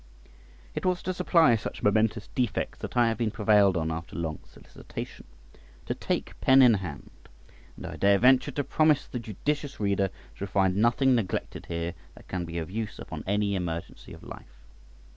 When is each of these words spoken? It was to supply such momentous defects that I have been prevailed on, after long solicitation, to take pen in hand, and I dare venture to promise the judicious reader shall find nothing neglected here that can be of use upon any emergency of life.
It 0.73 0.83
was 0.83 1.03
to 1.03 1.13
supply 1.13 1.55
such 1.55 1.83
momentous 1.83 2.25
defects 2.33 2.79
that 2.79 2.97
I 2.97 3.07
have 3.09 3.19
been 3.19 3.29
prevailed 3.29 3.77
on, 3.77 3.91
after 3.91 4.15
long 4.15 4.39
solicitation, 4.49 5.27
to 5.85 5.93
take 5.93 6.33
pen 6.41 6.63
in 6.63 6.73
hand, 6.73 7.11
and 7.77 7.85
I 7.85 7.97
dare 7.97 8.17
venture 8.17 8.49
to 8.49 8.63
promise 8.63 9.05
the 9.05 9.19
judicious 9.19 9.79
reader 9.79 10.09
shall 10.33 10.47
find 10.47 10.75
nothing 10.75 11.13
neglected 11.13 11.67
here 11.67 11.93
that 12.15 12.27
can 12.27 12.45
be 12.45 12.57
of 12.57 12.71
use 12.71 12.97
upon 12.97 13.23
any 13.27 13.53
emergency 13.53 14.11
of 14.11 14.23
life. 14.23 14.63